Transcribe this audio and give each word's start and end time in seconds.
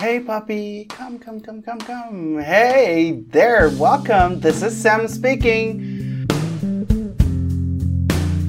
Hey, 0.00 0.18
puppy, 0.18 0.86
come, 0.86 1.18
come, 1.18 1.40
come, 1.42 1.60
come, 1.60 1.78
come. 1.78 2.38
Hey 2.38 3.22
there, 3.28 3.68
welcome. 3.76 4.40
This 4.40 4.62
is 4.62 4.74
Sam 4.74 5.06
speaking. 5.06 6.26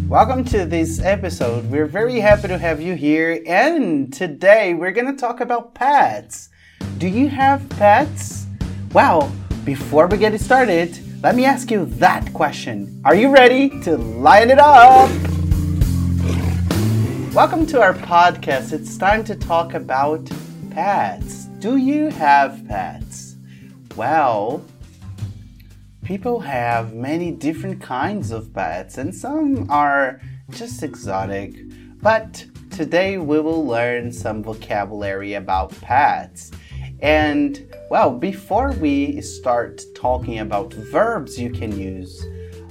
Welcome 0.07 0.45
to 0.45 0.63
this 0.63 1.01
episode. 1.01 1.69
We're 1.69 1.87
very 1.87 2.21
happy 2.21 2.47
to 2.47 2.57
have 2.57 2.79
you 2.79 2.95
here, 2.95 3.43
and 3.45 4.13
today 4.13 4.73
we're 4.73 4.93
gonna 4.93 5.17
talk 5.17 5.41
about 5.41 5.75
pets. 5.75 6.47
Do 6.99 7.09
you 7.09 7.27
have 7.27 7.67
pets? 7.71 8.45
Well, 8.93 9.29
before 9.65 10.07
we 10.07 10.15
get 10.15 10.39
started, 10.39 10.97
let 11.21 11.35
me 11.35 11.43
ask 11.43 11.69
you 11.69 11.83
that 11.99 12.31
question. 12.31 13.01
Are 13.03 13.13
you 13.13 13.27
ready 13.27 13.67
to 13.81 13.97
line 13.97 14.51
it 14.51 14.59
up? 14.59 15.09
Welcome 17.33 17.65
to 17.65 17.81
our 17.81 17.93
podcast. 17.93 18.71
It's 18.71 18.97
time 18.97 19.25
to 19.25 19.35
talk 19.35 19.73
about 19.73 20.31
pets. 20.71 21.45
Do 21.59 21.75
you 21.75 22.09
have 22.09 22.65
pets? 22.67 23.35
Well, 23.97 24.63
people 26.03 26.39
have 26.39 26.93
many 26.93 27.31
different 27.31 27.81
kinds 27.81 28.31
of 28.31 28.53
pets, 28.53 28.97
and 28.97 29.13
some 29.13 29.69
are 29.69 30.21
just 30.49 30.81
exotic. 30.81 31.53
But 32.01 32.45
today 32.71 33.17
we 33.17 33.41
will 33.41 33.65
learn 33.65 34.13
some 34.13 34.41
vocabulary 34.41 35.33
about 35.33 35.79
pets. 35.81 36.51
And 37.01 37.67
well, 37.89 38.11
before 38.11 38.71
we 38.71 39.19
start 39.21 39.81
talking 39.93 40.39
about 40.39 40.73
verbs 40.73 41.37
you 41.37 41.51
can 41.51 41.77
use 41.77 42.25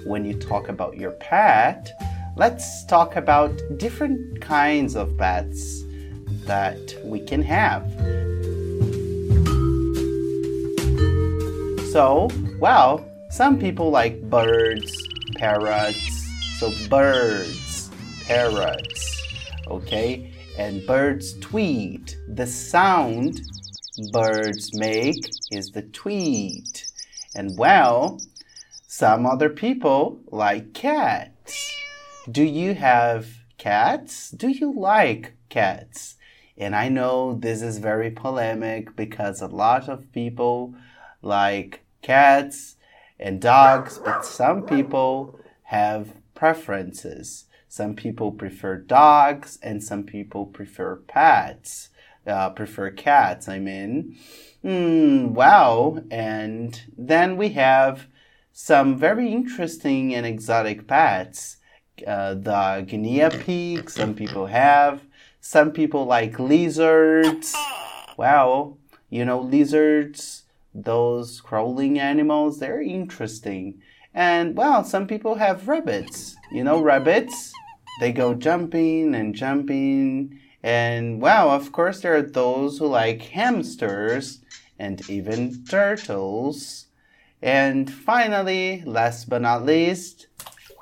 when 0.04 0.24
you 0.24 0.34
talk 0.34 0.70
about 0.70 0.96
your 0.96 1.12
pet, 1.12 1.90
let's 2.36 2.86
talk 2.86 3.16
about 3.16 3.52
different 3.76 4.40
kinds 4.40 4.96
of 4.96 5.16
pets 5.18 5.84
that 6.46 6.96
we 7.04 7.20
can 7.20 7.42
have. 7.42 7.90
So, 11.90 12.28
well, 12.60 13.04
some 13.30 13.58
people 13.58 13.90
like 13.90 14.22
birds, 14.30 14.96
parrots. 15.36 16.26
So, 16.58 16.72
birds, 16.88 17.90
parrots, 18.26 19.22
okay? 19.66 20.32
And 20.56 20.86
birds 20.86 21.38
tweet. 21.40 22.16
The 22.28 22.46
sound 22.46 23.40
birds 24.12 24.74
make 24.78 25.30
is 25.50 25.72
the 25.72 25.82
tweet. 25.82 26.86
And 27.34 27.58
well, 27.58 28.20
some 28.86 29.26
other 29.26 29.50
people 29.50 30.20
like 30.30 30.74
cats. 30.74 31.74
Do 32.30 32.44
you 32.44 32.74
have 32.74 33.26
cats? 33.58 34.30
Do 34.30 34.48
you 34.48 34.72
like 34.72 35.32
cats? 35.48 36.16
And 36.60 36.76
I 36.76 36.90
know 36.90 37.32
this 37.32 37.62
is 37.62 37.78
very 37.78 38.10
polemic 38.10 38.94
because 38.94 39.40
a 39.40 39.46
lot 39.46 39.88
of 39.88 40.12
people 40.12 40.74
like 41.22 41.80
cats 42.02 42.76
and 43.18 43.40
dogs, 43.40 43.98
but 43.98 44.26
some 44.26 44.64
people 44.66 45.40
have 45.64 46.12
preferences. 46.34 47.46
Some 47.66 47.96
people 47.96 48.30
prefer 48.30 48.76
dogs 48.76 49.58
and 49.62 49.82
some 49.82 50.02
people 50.04 50.44
prefer 50.44 50.96
pets, 50.96 51.88
uh, 52.26 52.50
prefer 52.50 52.90
cats, 52.90 53.48
I 53.48 53.58
mean. 53.58 54.18
Mm, 54.62 55.30
wow. 55.30 56.02
And 56.10 56.78
then 56.98 57.38
we 57.38 57.50
have 57.50 58.06
some 58.52 58.98
very 58.98 59.32
interesting 59.32 60.14
and 60.14 60.26
exotic 60.26 60.86
pets. 60.86 61.56
Uh, 62.06 62.34
the 62.34 62.84
guinea 62.86 63.30
pig, 63.30 63.88
some 63.88 64.14
people 64.14 64.44
have. 64.44 65.00
Some 65.40 65.72
people 65.72 66.04
like 66.04 66.38
lizards. 66.38 67.54
Well, 68.16 68.78
you 69.08 69.24
know, 69.24 69.40
lizards 69.40 70.44
those 70.74 71.40
crawling 71.40 71.98
animals, 71.98 72.58
they're 72.58 72.80
interesting. 72.80 73.80
And 74.14 74.56
well, 74.56 74.84
some 74.84 75.06
people 75.06 75.36
have 75.36 75.68
rabbits. 75.68 76.36
You 76.52 76.64
know, 76.64 76.80
rabbits, 76.80 77.52
they 78.00 78.12
go 78.12 78.34
jumping 78.34 79.14
and 79.14 79.34
jumping. 79.34 80.38
And 80.62 81.20
well, 81.20 81.50
of 81.50 81.72
course, 81.72 82.00
there 82.00 82.16
are 82.16 82.22
those 82.22 82.78
who 82.78 82.86
like 82.86 83.22
hamsters 83.22 84.40
and 84.78 85.08
even 85.08 85.64
turtles. 85.64 86.86
And 87.42 87.90
finally, 87.90 88.82
last 88.84 89.28
but 89.28 89.42
not 89.42 89.64
least, 89.64 90.26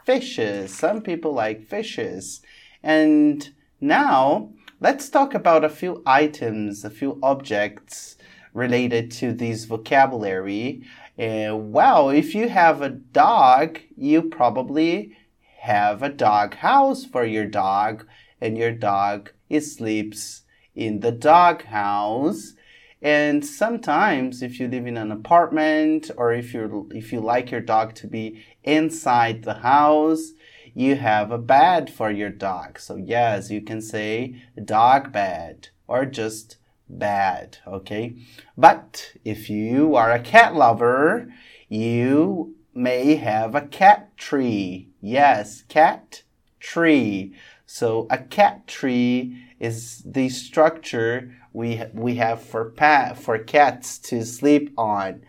fishes. 0.04 0.74
Some 0.74 1.02
people 1.02 1.32
like 1.32 1.62
fishes. 1.62 2.40
And 2.82 3.50
now, 3.80 4.50
let's 4.80 5.08
talk 5.08 5.34
about 5.34 5.64
a 5.64 5.68
few 5.68 6.02
items, 6.04 6.84
a 6.84 6.90
few 6.90 7.18
objects 7.22 8.16
related 8.52 9.10
to 9.12 9.32
this 9.32 9.64
vocabulary. 9.64 10.82
Uh, 11.18 11.56
well, 11.56 12.10
if 12.10 12.34
you 12.34 12.48
have 12.48 12.82
a 12.82 12.88
dog, 12.90 13.80
you 13.96 14.22
probably 14.22 15.16
have 15.60 16.02
a 16.02 16.08
dog 16.08 16.54
house 16.54 17.04
for 17.04 17.24
your 17.24 17.46
dog, 17.46 18.06
and 18.40 18.56
your 18.56 18.72
dog 18.72 19.32
sleeps 19.60 20.42
in 20.74 21.00
the 21.00 21.12
dog 21.12 21.64
house. 21.64 22.54
And 23.00 23.44
sometimes, 23.44 24.42
if 24.42 24.58
you 24.58 24.66
live 24.66 24.86
in 24.86 24.96
an 24.96 25.12
apartment 25.12 26.10
or 26.16 26.32
if 26.32 26.52
you 26.52 26.88
if 26.92 27.12
you 27.12 27.20
like 27.20 27.50
your 27.50 27.60
dog 27.60 27.94
to 27.96 28.08
be 28.08 28.44
inside 28.64 29.44
the 29.44 29.54
house, 29.54 30.32
you 30.74 30.96
have 30.96 31.30
a 31.30 31.38
bed 31.38 31.90
for 31.90 32.10
your 32.10 32.30
dog. 32.30 32.78
So 32.78 32.96
yes, 32.96 33.50
you 33.50 33.60
can 33.60 33.80
say 33.80 34.42
dog 34.64 35.12
bed 35.12 35.68
or 35.86 36.04
just 36.04 36.56
bad, 36.88 37.58
okay? 37.66 38.14
But 38.56 39.12
if 39.24 39.50
you 39.50 39.94
are 39.94 40.12
a 40.12 40.20
cat 40.20 40.54
lover, 40.54 41.32
you 41.68 42.56
may 42.74 43.16
have 43.16 43.54
a 43.54 43.66
cat 43.66 44.16
tree. 44.16 44.88
Yes, 45.00 45.62
cat 45.68 46.22
tree. 46.60 47.34
So 47.66 48.06
a 48.10 48.18
cat 48.18 48.66
tree 48.66 49.44
is 49.60 50.02
the 50.06 50.28
structure 50.28 51.34
we 51.52 51.82
we 51.92 52.14
have 52.16 52.40
for 52.42 52.70
pat 52.70 53.18
for 53.18 53.38
cats 53.38 53.98
to 53.98 54.24
sleep 54.24 54.72
on. 54.78 55.22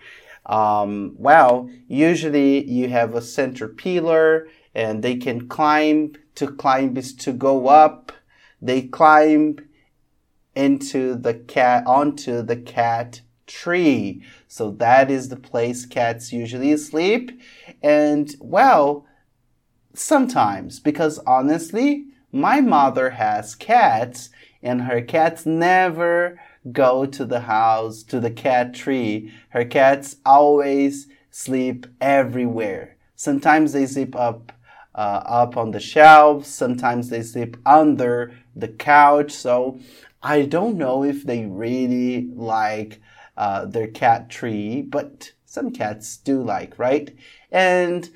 Um, 0.46 1.16
well, 1.18 1.70
usually 1.88 2.68
you 2.70 2.90
have 2.90 3.14
a 3.14 3.22
center 3.22 3.68
pillar, 3.68 4.48
and 4.80 5.04
they 5.04 5.18
can 5.18 5.48
climb. 5.50 6.14
To 6.36 6.48
climb 6.48 6.96
is 6.96 7.14
to 7.16 7.34
go 7.34 7.68
up. 7.68 8.14
They 8.62 8.84
climb 8.84 9.58
into 10.56 11.16
the 11.16 11.34
cat 11.34 11.86
onto 11.86 12.42
the 12.42 12.56
cat 12.56 13.22
tree. 13.46 14.24
So 14.48 14.72
that 14.72 15.12
is 15.12 15.28
the 15.28 15.36
place 15.36 15.86
cats 15.86 16.32
usually 16.32 16.78
sleep. 16.78 17.42
And 17.84 18.34
well, 18.40 19.06
sometimes 19.94 20.80
because 20.80 21.20
honestly, 21.28 22.06
my 22.32 22.62
mother 22.62 23.10
has 23.10 23.56
cats 23.56 24.30
and 24.64 24.84
her 24.84 25.02
cats 25.02 25.46
never 25.46 26.40
go 26.72 27.06
to 27.06 27.26
the 27.26 27.42
house 27.42 28.02
to 28.04 28.22
the 28.22 28.32
cat 28.32 28.74
tree. 28.74 29.34
Her 29.50 29.66
cats 29.66 30.18
always 30.26 31.08
sleep 31.32 31.86
everywhere. 32.00 32.96
Sometimes 33.16 33.74
they 33.74 33.86
sleep 33.86 34.16
up 34.16 34.54
uh, 35.00 35.24
up 35.26 35.56
on 35.56 35.72
the 35.72 35.80
shelves. 35.80 36.50
Sometimes 36.50 37.08
they 37.08 37.22
sleep 37.22 37.56
under 37.66 38.34
the 38.54 38.68
couch. 38.68 39.32
So 39.32 39.80
I 40.22 40.42
don't 40.42 40.78
know 40.78 41.06
if 41.06 41.24
they 41.24 41.46
really 41.46 42.28
like 42.36 43.00
uh, 43.38 43.64
their 43.64 43.88
cat 43.88 44.30
tree, 44.30 44.82
but 44.82 45.32
some 45.46 45.72
cats 45.72 46.18
do 46.18 46.44
like, 46.44 46.78
right? 46.78 47.16
And 47.50 48.10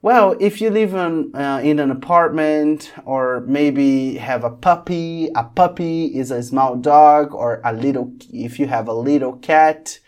well, 0.00 0.34
if 0.40 0.62
you 0.62 0.70
live 0.70 0.94
in, 0.94 1.34
uh, 1.34 1.60
in 1.62 1.78
an 1.78 1.90
apartment 1.90 2.94
or 3.04 3.44
maybe 3.46 4.16
have 4.16 4.42
a 4.42 4.50
puppy, 4.50 5.28
a 5.36 5.44
puppy 5.44 6.06
is 6.06 6.30
a 6.30 6.42
small 6.42 6.76
dog 6.76 7.34
or 7.34 7.60
a 7.62 7.74
little, 7.74 8.10
if 8.32 8.58
you 8.58 8.68
have 8.68 8.88
a 8.88 8.94
little 8.94 9.34
cat, 9.34 9.98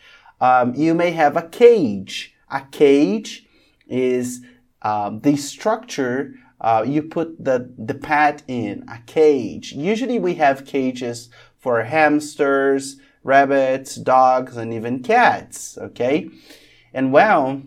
um, 0.40 0.74
you 0.74 0.94
may 0.94 1.10
have 1.10 1.36
a 1.36 1.46
cage. 1.48 2.34
A 2.50 2.62
cage 2.72 3.46
is 3.86 4.40
um, 4.84 5.20
the 5.20 5.36
structure 5.36 6.34
uh, 6.60 6.84
you 6.86 7.02
put 7.02 7.44
the, 7.44 7.70
the 7.76 7.94
pet 7.94 8.42
in 8.46 8.84
a 8.88 8.98
cage. 9.06 9.72
Usually 9.72 10.18
we 10.18 10.34
have 10.36 10.64
cages 10.64 11.28
for 11.58 11.82
hamsters, 11.82 12.96
rabbits, 13.22 13.96
dogs, 13.96 14.56
and 14.56 14.72
even 14.72 15.02
cats, 15.02 15.76
okay? 15.78 16.30
And 16.92 17.12
well, 17.12 17.62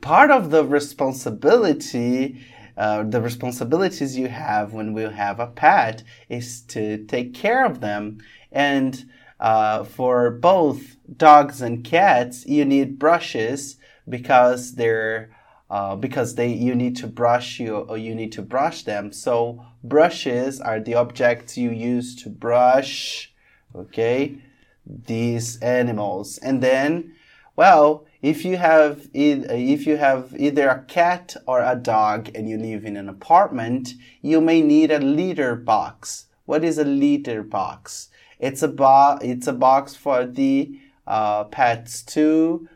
part 0.00 0.30
of 0.30 0.50
the 0.50 0.64
responsibility, 0.64 2.44
uh, 2.76 3.04
the 3.04 3.20
responsibilities 3.20 4.16
you 4.16 4.28
have 4.28 4.72
when 4.72 4.92
we 4.92 5.02
have 5.02 5.40
a 5.40 5.46
pet 5.46 6.02
is 6.28 6.60
to 6.62 7.04
take 7.06 7.34
care 7.34 7.64
of 7.64 7.80
them. 7.80 8.18
And 8.52 9.10
uh, 9.38 9.84
for 9.84 10.30
both 10.30 10.96
dogs 11.16 11.62
and 11.62 11.84
cats, 11.84 12.46
you 12.46 12.64
need 12.64 12.98
brushes 12.98 13.76
because 14.08 14.74
they're 14.74 15.30
uh, 15.70 15.94
because 15.94 16.34
they 16.34 16.48
you 16.48 16.74
need 16.74 16.96
to 16.96 17.06
brush 17.06 17.60
you 17.60 17.76
or 17.76 17.96
you 17.96 18.14
need 18.14 18.32
to 18.32 18.42
brush 18.42 18.82
them. 18.82 19.12
So 19.12 19.64
brushes 19.84 20.60
are 20.60 20.80
the 20.80 20.94
objects 20.94 21.56
you 21.56 21.70
use 21.70 22.20
to 22.22 22.28
brush. 22.28 23.32
Okay, 23.74 24.36
these 24.84 25.60
animals. 25.62 26.38
And 26.38 26.60
then, 26.60 27.14
well, 27.54 28.04
if 28.20 28.44
you 28.44 28.56
have 28.56 29.08
if 29.14 29.86
you 29.86 29.96
have 29.96 30.34
either 30.36 30.68
a 30.68 30.82
cat 30.82 31.36
or 31.46 31.62
a 31.62 31.76
dog 31.76 32.30
and 32.34 32.48
you 32.48 32.58
live 32.58 32.84
in 32.84 32.96
an 32.96 33.08
apartment, 33.08 33.94
you 34.22 34.40
may 34.40 34.60
need 34.60 34.90
a 34.90 34.98
litter 34.98 35.54
box. 35.54 36.26
What 36.46 36.64
is 36.64 36.78
a 36.78 36.84
litter 36.84 37.42
box? 37.42 38.08
It's 38.40 38.62
a 38.62 38.68
bo- 38.68 39.18
it's 39.22 39.46
a 39.46 39.52
box 39.52 39.94
for 39.94 40.26
the 40.26 40.80
uh, 41.06 41.44
pets 41.44 42.02
to 42.02 42.68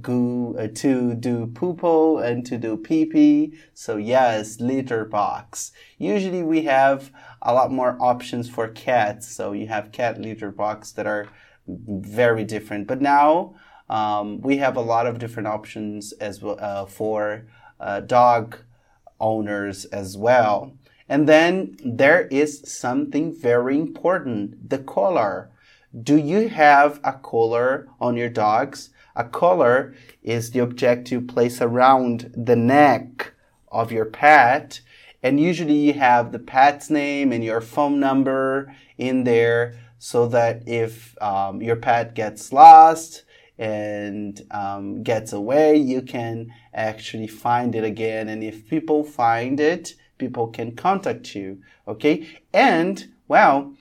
go 0.00 0.56
uh, 0.58 0.68
to 0.74 1.14
do 1.14 1.46
poopo 1.46 2.24
and 2.24 2.44
to 2.46 2.58
do 2.58 2.76
pee 2.76 3.04
pee. 3.04 3.54
So 3.74 3.96
yes, 3.96 4.60
litter 4.60 5.04
box. 5.04 5.72
Usually 5.98 6.42
we 6.42 6.62
have 6.62 7.10
a 7.42 7.54
lot 7.54 7.70
more 7.70 7.96
options 8.00 8.48
for 8.48 8.68
cats. 8.68 9.28
So 9.28 9.52
you 9.52 9.68
have 9.68 9.92
cat 9.92 10.20
litter 10.20 10.50
box 10.50 10.92
that 10.92 11.06
are 11.06 11.28
very 11.66 12.44
different. 12.44 12.86
But 12.86 13.00
now 13.00 13.54
um, 13.88 14.40
we 14.40 14.56
have 14.58 14.76
a 14.76 14.80
lot 14.80 15.06
of 15.06 15.18
different 15.18 15.48
options 15.48 16.12
as 16.12 16.42
well 16.42 16.58
uh, 16.60 16.86
for 16.86 17.46
uh, 17.78 18.00
dog 18.00 18.58
owners 19.20 19.84
as 19.86 20.16
well. 20.16 20.72
And 21.08 21.28
then 21.28 21.76
there 21.84 22.26
is 22.28 22.62
something 22.64 23.34
very 23.34 23.78
important 23.78 24.70
the 24.70 24.78
collar. 24.78 25.50
Do 26.02 26.16
you 26.16 26.48
have 26.48 26.98
a 27.04 27.12
collar 27.12 27.88
on 28.00 28.16
your 28.16 28.30
dogs? 28.30 28.90
A 29.16 29.24
collar 29.24 29.94
is 30.22 30.50
the 30.50 30.60
object 30.60 31.12
you 31.12 31.20
place 31.20 31.60
around 31.60 32.32
the 32.36 32.56
neck 32.56 33.32
of 33.70 33.92
your 33.92 34.06
pet. 34.06 34.80
And 35.22 35.40
usually 35.40 35.76
you 35.86 35.92
have 35.94 36.32
the 36.32 36.38
pet's 36.38 36.90
name 36.90 37.32
and 37.32 37.44
your 37.44 37.60
phone 37.60 38.00
number 38.00 38.74
in 38.98 39.24
there 39.24 39.78
so 39.98 40.26
that 40.28 40.68
if 40.68 41.20
um, 41.22 41.62
your 41.62 41.76
pet 41.76 42.14
gets 42.14 42.52
lost 42.52 43.24
and 43.56 44.42
um, 44.50 45.02
gets 45.02 45.32
away, 45.32 45.76
you 45.76 46.02
can 46.02 46.52
actually 46.74 47.28
find 47.28 47.74
it 47.74 47.84
again. 47.84 48.28
And 48.28 48.42
if 48.42 48.68
people 48.68 49.04
find 49.04 49.60
it, 49.60 49.94
people 50.18 50.48
can 50.48 50.74
contact 50.74 51.34
you. 51.34 51.62
Okay. 51.86 52.26
And 52.52 53.12
well, 53.28 53.74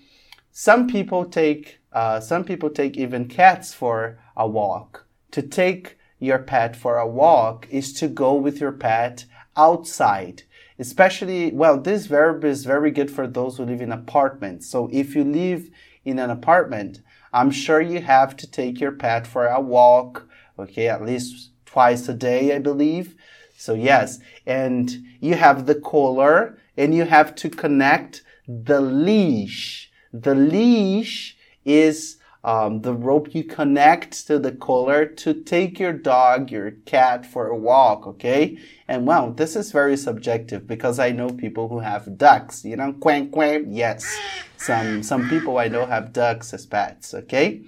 some 0.52 0.88
people 0.88 1.26
take, 1.26 1.80
uh, 1.92 2.20
some 2.20 2.44
people 2.44 2.70
take 2.70 2.96
even 2.98 3.28
cats 3.28 3.74
for 3.74 4.20
a 4.38 4.48
walk. 4.48 5.03
To 5.34 5.42
take 5.42 5.98
your 6.20 6.38
pet 6.38 6.76
for 6.76 7.00
a 7.00 7.08
walk 7.08 7.68
is 7.72 7.92
to 7.94 8.08
go 8.08 8.36
with 8.36 8.62
your 8.62 8.72
pet 8.72 9.26
outside. 9.58 10.44
Especially, 10.78 11.52
well, 11.52 11.80
this 11.80 12.06
verb 12.06 12.46
is 12.46 12.66
very 12.66 12.92
good 12.92 13.10
for 13.10 13.26
those 13.26 13.58
who 13.58 13.66
live 13.66 13.82
in 13.82 13.92
apartments. 13.92 14.70
So 14.70 14.90
if 14.92 15.16
you 15.16 15.24
live 15.24 15.72
in 16.06 16.20
an 16.20 16.30
apartment, 16.30 17.02
I'm 17.34 17.50
sure 17.50 17.82
you 17.82 18.00
have 18.02 18.38
to 18.38 18.48
take 18.50 18.80
your 18.80 18.92
pet 18.92 19.26
for 19.26 19.48
a 19.48 19.60
walk, 19.60 20.30
okay, 20.60 20.88
at 20.88 21.04
least 21.04 21.50
twice 21.66 22.08
a 22.08 22.14
day, 22.14 22.56
I 22.56 22.60
believe. 22.60 23.16
So 23.58 23.74
yes, 23.74 24.20
and 24.46 24.92
you 25.20 25.34
have 25.34 25.66
the 25.66 25.76
collar 25.76 26.60
and 26.78 26.94
you 26.94 27.06
have 27.06 27.34
to 27.38 27.50
connect 27.50 28.22
the 28.48 28.82
leash. 28.82 29.90
The 30.12 30.36
leash 30.36 31.36
is 31.66 32.18
um, 32.44 32.82
the 32.82 32.94
rope 32.94 33.34
you 33.34 33.44
connect 33.44 34.28
to 34.28 34.38
the 34.38 34.52
collar 34.52 35.06
to 35.06 35.34
take 35.34 35.80
your 35.80 35.94
dog, 35.94 36.52
your 36.52 36.72
cat 36.72 37.26
for 37.26 37.48
a 37.48 37.56
walk, 37.56 38.06
okay? 38.06 38.58
And 38.88 39.08
well, 39.08 39.32
this 39.32 39.56
is 39.56 39.72
very 39.72 39.96
subjective 39.96 40.68
because 40.68 41.00
I 41.00 41.12
know 41.12 41.30
people 41.30 41.70
who 41.70 41.80
have 41.80 42.18
ducks, 42.18 42.66
you 42.66 42.76
know, 42.76 42.94
quack 42.94 43.32
quack, 43.32 43.62
yes. 43.68 44.18
Some, 44.58 45.04
some 45.04 45.30
people 45.30 45.58
I 45.58 45.70
know 45.70 45.86
have 45.86 46.12
ducks 46.12 46.54
as 46.54 46.66
pets, 46.66 47.14
okay? 47.14 47.64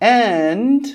And 0.00 0.86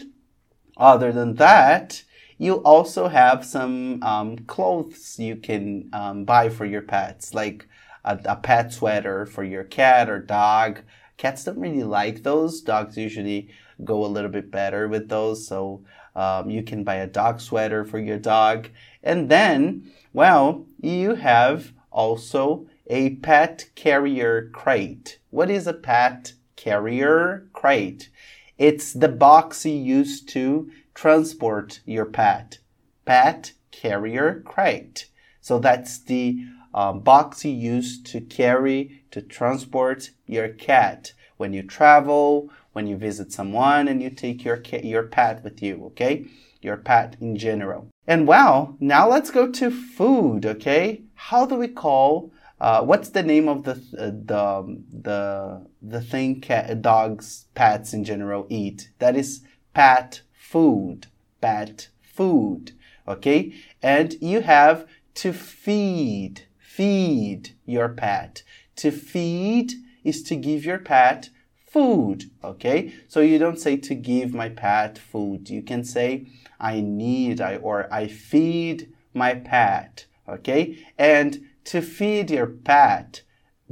other 0.75 1.11
than 1.11 1.35
that, 1.35 2.03
you 2.39 2.55
also 2.63 3.09
have 3.09 3.45
some 3.45 4.01
um, 4.01 4.37
clothes 4.39 5.19
you 5.19 5.35
can 5.35 5.89
um, 5.93 6.23
buy 6.23 6.49
for 6.49 6.65
your 6.65 6.81
pets, 6.81 7.33
like 7.33 7.67
a, 8.03 8.17
a 8.25 8.35
pet 8.37 8.73
sweater 8.73 9.25
for 9.25 9.43
your 9.43 9.65
cat 9.65 10.09
or 10.09 10.19
dog. 10.19 10.81
Cats 11.19 11.43
don't 11.43 11.59
really 11.59 11.83
like 11.83 12.23
those. 12.23 12.61
Dogs 12.61 12.97
usually 12.97 13.49
go 13.83 14.05
a 14.05 14.07
little 14.07 14.31
bit 14.31 14.49
better 14.49 14.87
with 14.87 15.09
those. 15.09 15.45
So 15.45 15.83
um, 16.15 16.49
you 16.49 16.63
can 16.63 16.85
buy 16.85 16.95
a 16.95 17.07
dog 17.07 17.41
sweater 17.41 17.83
for 17.83 17.99
your 17.99 18.17
dog. 18.17 18.69
And 19.03 19.27
then, 19.29 19.91
well, 20.13 20.65
you 20.79 21.15
have 21.15 21.73
also 21.91 22.67
a 22.87 23.17
pet 23.17 23.69
carrier 23.75 24.49
crate. 24.53 25.19
What 25.29 25.49
is 25.49 25.67
a 25.67 25.73
pet 25.73 26.33
carrier 26.55 27.49
crate? 27.51 28.09
It's 28.57 28.93
the 28.93 29.09
box 29.09 29.65
you 29.65 29.73
use 29.73 30.21
to 30.21 30.71
transport 30.93 31.81
your 31.85 32.05
pet. 32.05 32.59
Pet 33.03 33.51
carrier 33.71 34.41
crate. 34.45 35.09
So 35.41 35.59
that's 35.59 35.99
the 35.99 36.45
um, 36.79 37.01
box 37.01 37.43
you 37.43 37.51
use 37.51 38.01
to 38.03 38.21
carry, 38.21 39.03
to 39.11 39.21
transport 39.21 40.11
your 40.25 40.47
cat 40.47 41.11
when 41.35 41.51
you 41.51 41.61
travel, 41.61 42.49
when 42.71 42.87
you 42.87 42.95
visit 42.95 43.33
someone, 43.33 43.89
and 43.89 44.01
you 44.01 44.09
take 44.09 44.45
your, 44.45 44.57
cat, 44.57 44.85
your 44.85 45.03
pet 45.03 45.43
with 45.43 45.61
you, 45.61 45.83
okay? 45.87 46.25
Your 46.61 46.77
pet 46.77 47.17
in 47.19 47.35
general. 47.37 47.89
And 48.07 48.27
well, 48.27 48.77
now 48.79 49.09
let's 49.09 49.29
go 49.29 49.51
to 49.51 49.69
food, 49.69 50.45
okay? 50.45 51.03
How 51.15 51.45
do 51.45 51.55
we 51.55 51.67
call 51.67 52.31
uh, 52.61 52.81
what's 52.83 53.09
the 53.09 53.23
name 53.23 53.47
of 53.47 53.63
the 53.63 53.71
uh, 53.97 54.11
the 54.31 54.81
the 54.91 55.65
the 55.81 56.01
thing 56.01 56.41
cat, 56.41 56.81
dogs, 56.81 57.45
pets 57.55 57.93
in 57.93 58.03
general 58.03 58.45
eat? 58.49 58.89
That 58.99 59.15
is 59.15 59.41
pet 59.73 60.21
food. 60.33 61.07
Pet 61.39 61.87
food. 62.01 62.73
Okay, 63.07 63.53
and 63.81 64.15
you 64.21 64.41
have 64.41 64.85
to 65.15 65.31
feed. 65.31 66.48
Feed 66.79 67.57
your 67.65 67.89
pet. 67.89 68.43
To 68.77 68.89
feed 68.89 69.73
is 70.05 70.23
to 70.23 70.37
give 70.37 70.63
your 70.63 70.77
pet 70.79 71.29
food. 71.67 72.31
Okay, 72.41 72.93
so 73.09 73.19
you 73.19 73.37
don't 73.37 73.59
say 73.59 73.75
to 73.75 73.93
give 73.93 74.33
my 74.33 74.47
pet 74.47 74.97
food. 74.97 75.49
You 75.49 75.61
can 75.61 75.83
say 75.83 76.27
I 76.57 76.79
need 76.79 77.41
I 77.41 77.57
or 77.57 77.93
I 77.93 78.07
feed 78.07 78.93
my 79.13 79.33
pet. 79.33 80.05
Okay, 80.25 80.77
and 80.97 81.49
to 81.65 81.81
feed 81.81 82.31
your 82.31 82.47
pet, 82.47 83.23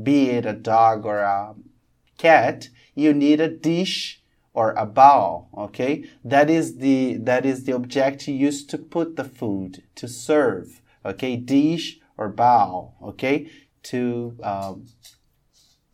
be 0.03 0.31
it 0.31 0.45
a 0.45 0.51
dog 0.51 1.05
or 1.05 1.19
a 1.19 1.55
cat, 2.17 2.67
you 2.93 3.13
need 3.13 3.39
a 3.39 3.47
dish 3.47 4.21
or 4.53 4.73
a 4.73 4.85
bowl, 4.85 5.47
okay? 5.57 6.03
That 6.25 6.49
is 6.49 6.79
the, 6.79 7.15
that 7.21 7.45
is 7.45 7.63
the 7.63 7.71
object 7.71 8.27
you 8.27 8.33
use 8.33 8.65
to 8.65 8.77
put 8.77 9.15
the 9.15 9.23
food, 9.23 9.83
to 9.95 10.09
serve, 10.09 10.81
okay? 11.05 11.37
Dish 11.37 12.01
or 12.17 12.29
bowl, 12.29 12.95
okay? 13.01 13.49
To 13.83 14.37
um, 14.43 14.85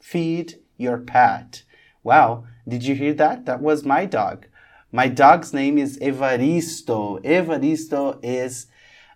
feed 0.01 0.59
your 0.77 0.97
pet. 0.97 1.63
Wow, 2.03 2.45
did 2.67 2.83
you 2.83 2.95
hear 2.95 3.13
that? 3.15 3.45
That 3.45 3.61
was 3.61 3.83
my 3.83 4.05
dog. 4.05 4.47
My 4.91 5.07
dog's 5.07 5.53
name 5.53 5.77
is 5.77 5.97
Evaristo. 5.99 7.23
Evaristo 7.23 8.19
is 8.21 8.67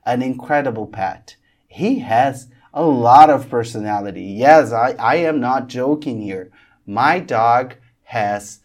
an 0.05 0.21
incredible 0.21 0.87
pet. 0.87 1.35
He 1.67 1.99
has 1.99 2.47
a 2.73 2.83
lot 2.83 3.29
of 3.29 3.49
personality. 3.49 4.23
Yes, 4.23 4.71
I, 4.71 4.91
I 4.93 5.15
am 5.17 5.39
not 5.39 5.67
joking 5.67 6.21
here. 6.21 6.51
My 6.85 7.19
dog 7.19 7.75
has 8.03 8.59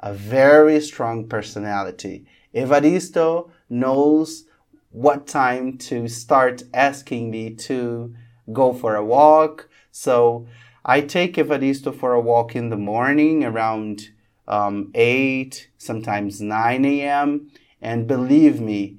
a 0.00 0.12
very 0.12 0.80
strong 0.80 1.28
personality. 1.28 2.26
Evaristo 2.54 3.50
knows 3.68 4.44
what 4.90 5.26
time 5.26 5.78
to 5.78 6.08
start 6.08 6.62
asking 6.74 7.30
me 7.30 7.54
to 7.54 8.14
go 8.52 8.72
for 8.72 8.96
a 8.96 9.04
walk. 9.04 9.68
So 9.90 10.46
I 10.84 11.00
take 11.00 11.36
Evaristo 11.36 11.94
for 11.94 12.12
a 12.12 12.20
walk 12.20 12.56
in 12.56 12.70
the 12.70 12.76
morning 12.76 13.44
around 13.44 14.10
um, 14.48 14.90
8, 14.94 15.68
sometimes 15.78 16.40
9 16.40 16.84
a.m. 16.84 17.50
And 17.80 18.06
believe 18.06 18.60
me, 18.60 18.98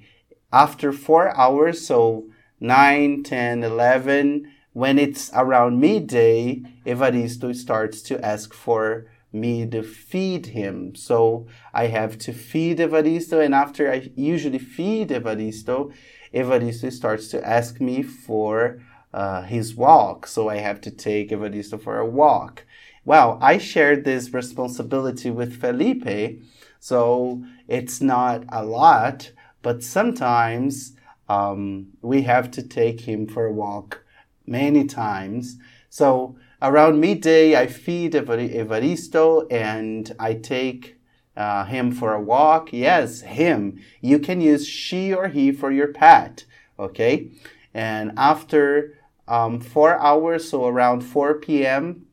after 0.54 0.92
four 0.94 1.36
hours, 1.38 1.86
so 1.86 2.26
9, 2.60 3.24
10, 3.24 3.64
11, 3.64 4.52
when 4.74 4.98
it's 4.98 5.30
around 5.34 5.80
midday, 5.82 6.62
Evaristo 6.86 7.54
starts 7.54 8.02
to 8.04 8.24
ask 8.26 8.54
for 8.54 9.08
me 9.34 9.66
to 9.66 9.82
feed 9.82 10.48
him. 10.48 10.96
So 10.96 11.48
I 11.74 11.88
have 11.88 12.18
to 12.20 12.34
feed 12.34 12.80
Evaristo, 12.80 13.44
and 13.44 13.54
after 13.54 13.92
I 13.92 14.10
usually 14.16 14.60
feed 14.60 15.10
Evaristo, 15.10 15.94
Evaristo 16.34 16.92
starts 16.92 17.28
to 17.30 17.48
ask 17.48 17.80
me 17.80 18.04
for 18.04 18.82
uh, 19.14 19.44
his 19.44 19.76
walk. 19.76 20.28
So 20.28 20.50
I 20.50 20.58
have 20.58 20.82
to 20.82 20.92
take 20.92 21.32
Evaristo 21.32 21.82
for 21.82 21.98
a 21.98 22.06
walk. 22.06 22.66
Well, 23.04 23.40
I 23.42 23.58
shared 23.58 24.04
this 24.04 24.34
responsibility 24.34 25.32
with 25.32 25.60
Felipe, 25.60 26.42
so 26.80 27.44
it's 27.68 28.00
not 28.02 28.44
a 28.50 28.64
lot, 28.64 29.32
but 29.62 29.84
sometimes 29.84 30.94
um, 31.28 31.94
we 32.02 32.24
have 32.24 32.52
to 32.52 32.62
take 32.62 33.02
him 33.02 33.26
for 33.26 33.46
a 33.46 33.54
walk 33.54 34.04
many 34.46 34.86
times. 34.86 35.58
So 35.90 36.36
around 36.62 37.00
midday, 37.00 37.56
I 37.56 37.68
feed 37.68 38.13
Evaristo 38.13 39.48
and 39.51 40.13
I 40.20 40.34
take 40.36 40.98
uh, 41.36 41.65
him 41.65 41.91
for 41.91 42.13
a 42.13 42.22
walk? 42.22 42.72
Yes, 42.72 43.22
him. 43.22 43.82
You 44.01 44.20
can 44.20 44.41
use 44.41 44.68
she 44.68 45.13
or 45.13 45.30
he 45.30 45.51
for 45.51 45.72
your 45.72 45.88
pet. 45.88 46.46
Okay. 46.77 47.32
And 47.74 48.12
after 48.18 48.98
um, 49.27 49.60
four 49.60 49.98
hours, 50.00 50.50
so 50.50 50.68
around 50.68 51.01
4 51.01 51.36
p.m., 51.36 52.06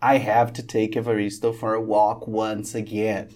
I 0.00 0.18
have 0.18 0.52
to 0.54 0.62
take 0.62 0.94
Evaristo 0.94 1.54
for 1.54 1.74
a 1.74 1.80
walk 1.80 2.26
once 2.26 2.74
again. 2.74 3.30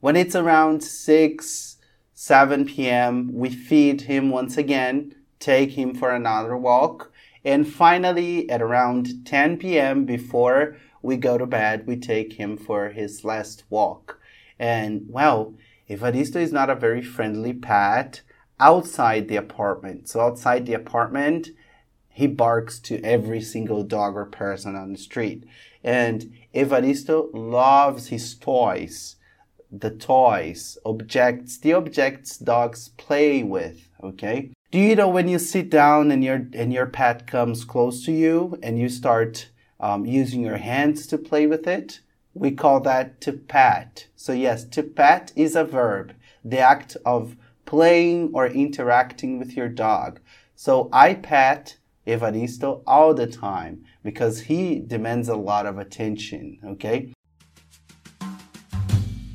When 0.00 0.16
it's 0.16 0.34
around 0.34 0.82
6, 0.82 1.76
7 2.14 2.64
p.m., 2.64 3.30
we 3.32 3.50
feed 3.50 4.02
him 4.02 4.30
once 4.30 4.56
again, 4.56 5.14
take 5.38 5.72
him 5.72 5.94
for 5.94 6.10
another 6.10 6.56
walk, 6.56 7.12
and 7.46 7.66
finally, 7.66 8.50
at 8.50 8.60
around 8.60 9.24
10 9.24 9.58
p.m., 9.58 10.04
before 10.04 10.76
we 11.00 11.16
go 11.16 11.38
to 11.38 11.46
bed, 11.46 11.86
we 11.86 11.96
take 11.96 12.32
him 12.32 12.56
for 12.56 12.88
his 12.88 13.24
last 13.24 13.62
walk. 13.70 14.18
And 14.58 15.06
well, 15.08 15.54
Evaristo 15.88 16.40
is 16.40 16.52
not 16.52 16.70
a 16.70 16.74
very 16.74 17.02
friendly 17.02 17.52
pet 17.52 18.22
outside 18.58 19.28
the 19.28 19.36
apartment. 19.36 20.08
So 20.08 20.18
outside 20.18 20.66
the 20.66 20.74
apartment, 20.74 21.50
he 22.08 22.26
barks 22.26 22.80
to 22.80 23.00
every 23.04 23.40
single 23.40 23.84
dog 23.84 24.16
or 24.16 24.26
person 24.26 24.74
on 24.74 24.92
the 24.92 24.98
street. 24.98 25.44
And 25.84 26.32
Evaristo 26.52 27.30
loves 27.32 28.08
his 28.08 28.34
toys, 28.34 29.14
the 29.70 29.90
toys, 29.90 30.78
objects, 30.84 31.58
the 31.58 31.74
objects 31.74 32.38
dogs 32.38 32.88
play 32.96 33.44
with, 33.44 33.88
okay? 34.02 34.50
Do 34.72 34.80
you 34.80 34.96
know 34.96 35.08
when 35.08 35.28
you 35.28 35.38
sit 35.38 35.70
down 35.70 36.10
and 36.10 36.24
your 36.24 36.48
and 36.52 36.72
your 36.72 36.86
pet 36.86 37.28
comes 37.28 37.64
close 37.64 38.04
to 38.04 38.12
you 38.12 38.58
and 38.64 38.76
you 38.80 38.88
start 38.88 39.48
um, 39.78 40.04
using 40.04 40.40
your 40.40 40.56
hands 40.56 41.06
to 41.06 41.18
play 41.18 41.46
with 41.46 41.68
it? 41.68 42.00
We 42.34 42.50
call 42.50 42.80
that 42.80 43.20
to 43.20 43.32
pat. 43.32 44.08
So 44.16 44.32
yes, 44.32 44.64
to 44.64 44.82
pat 44.82 45.32
is 45.36 45.54
a 45.54 45.62
verb, 45.62 46.14
the 46.44 46.58
act 46.58 46.96
of 47.06 47.36
playing 47.64 48.30
or 48.34 48.48
interacting 48.48 49.38
with 49.38 49.56
your 49.56 49.68
dog. 49.68 50.18
So 50.56 50.88
I 50.92 51.14
pat 51.14 51.76
Evaristo 52.04 52.82
all 52.88 53.14
the 53.14 53.28
time 53.28 53.84
because 54.02 54.40
he 54.40 54.80
demands 54.80 55.28
a 55.28 55.36
lot 55.36 55.66
of 55.66 55.78
attention, 55.78 56.58
okay? 56.64 57.12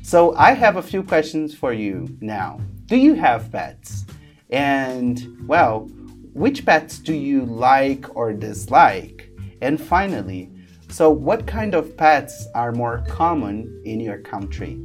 So 0.02 0.34
I 0.36 0.52
have 0.52 0.76
a 0.76 0.82
few 0.82 1.02
questions 1.02 1.54
for 1.54 1.72
you 1.72 2.18
now. 2.20 2.60
Do 2.84 2.96
you 2.96 3.14
have 3.14 3.50
pets? 3.50 4.04
And 4.52 5.48
well, 5.48 5.88
which 6.34 6.64
pets 6.64 6.98
do 6.98 7.14
you 7.14 7.44
like 7.46 8.14
or 8.14 8.32
dislike? 8.32 9.30
And 9.62 9.80
finally, 9.80 10.50
so 10.88 11.10
what 11.10 11.46
kind 11.46 11.74
of 11.74 11.96
pets 11.96 12.46
are 12.54 12.72
more 12.72 13.02
common 13.08 13.80
in 13.84 13.98
your 13.98 14.18
country? 14.18 14.78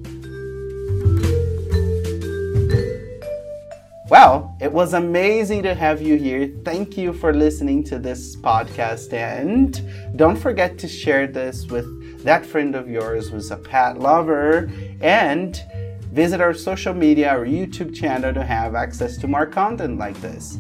Well, 4.10 4.56
it 4.62 4.72
was 4.72 4.94
amazing 4.94 5.64
to 5.64 5.76
have 5.76 6.02
you 6.02 6.16
here. 6.16 6.50
Thank 6.64 6.98
you 6.98 7.12
for 7.12 7.34
listening 7.34 7.84
to 7.86 8.00
this 8.00 8.38
podcast. 8.38 9.12
And 9.12 9.82
don't 10.16 10.38
forget 10.38 10.78
to 10.78 10.88
share 10.88 11.28
this 11.28 11.66
with 11.66 12.24
that 12.24 12.46
friend 12.46 12.74
of 12.74 12.90
yours 12.90 13.28
who's 13.28 13.52
a 13.52 13.58
pet 13.58 14.00
lover. 14.00 14.72
And 15.02 15.62
visit 16.18 16.42
our 16.42 16.52
social 16.52 16.96
media 16.96 17.30
or 17.38 17.46
YouTube 17.46 17.94
channel 17.94 18.34
to 18.34 18.44
have 18.44 18.74
access 18.74 19.18
to 19.18 19.28
more 19.28 19.46
content 19.46 20.00
like 20.00 20.20
this. 20.20 20.58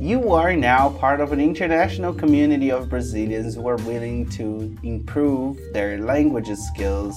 You 0.00 0.32
are 0.32 0.56
now 0.56 0.88
part 0.88 1.20
of 1.20 1.30
an 1.30 1.42
international 1.42 2.14
community 2.14 2.70
of 2.70 2.88
Brazilians 2.88 3.54
who 3.54 3.68
are 3.68 3.76
willing 3.84 4.30
to 4.30 4.74
improve 4.82 5.58
their 5.74 5.98
language 5.98 6.48
skills 6.56 7.14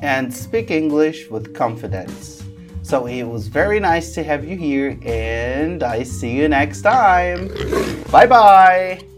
and 0.00 0.32
speak 0.32 0.70
English 0.70 1.28
with 1.28 1.52
confidence. 1.52 2.44
So 2.84 3.06
it 3.06 3.24
was 3.24 3.48
very 3.48 3.80
nice 3.80 4.14
to 4.14 4.22
have 4.22 4.44
you 4.44 4.56
here, 4.56 4.96
and 5.04 5.82
I 5.82 6.04
see 6.04 6.36
you 6.38 6.46
next 6.48 6.82
time. 6.82 7.48
Bye 8.12 8.28
bye. 8.28 9.11